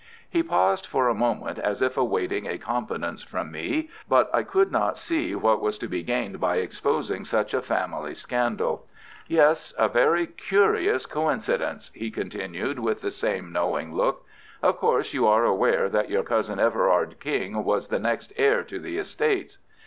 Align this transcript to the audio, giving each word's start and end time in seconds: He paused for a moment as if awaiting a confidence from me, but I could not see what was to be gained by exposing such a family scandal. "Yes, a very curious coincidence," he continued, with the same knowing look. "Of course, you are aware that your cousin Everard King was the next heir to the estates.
He 0.27 0.41
paused 0.41 0.87
for 0.87 1.07
a 1.07 1.13
moment 1.13 1.59
as 1.59 1.79
if 1.83 1.95
awaiting 1.95 2.47
a 2.47 2.57
confidence 2.57 3.21
from 3.21 3.51
me, 3.51 3.91
but 4.09 4.31
I 4.33 4.41
could 4.41 4.71
not 4.71 4.97
see 4.97 5.35
what 5.35 5.61
was 5.61 5.77
to 5.77 5.87
be 5.87 6.01
gained 6.01 6.39
by 6.39 6.55
exposing 6.55 7.23
such 7.23 7.53
a 7.53 7.61
family 7.61 8.15
scandal. 8.15 8.87
"Yes, 9.27 9.75
a 9.77 9.87
very 9.87 10.25
curious 10.25 11.05
coincidence," 11.05 11.91
he 11.93 12.09
continued, 12.09 12.79
with 12.79 13.01
the 13.01 13.11
same 13.11 13.51
knowing 13.51 13.93
look. 13.93 14.25
"Of 14.63 14.77
course, 14.79 15.13
you 15.13 15.27
are 15.27 15.45
aware 15.45 15.87
that 15.89 16.09
your 16.09 16.23
cousin 16.23 16.57
Everard 16.59 17.19
King 17.19 17.63
was 17.63 17.89
the 17.89 17.99
next 17.99 18.33
heir 18.37 18.63
to 18.63 18.79
the 18.79 18.97
estates. 18.97 19.59